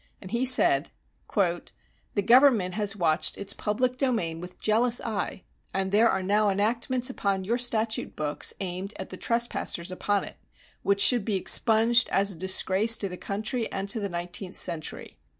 [0.29, 0.89] He said:
[1.35, 5.43] The government has watched its public domain with jealous eye,
[5.75, 10.37] and there are now enactments upon your statute books, aimed at the trespassers upon it,
[10.81, 15.19] which should be expunged as a disgrace to the country and to the nineteenth century.